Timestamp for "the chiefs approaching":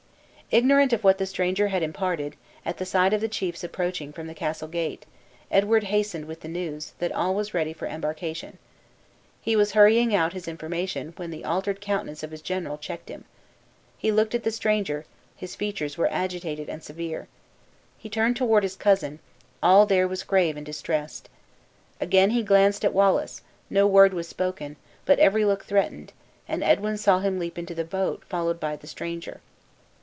3.21-4.11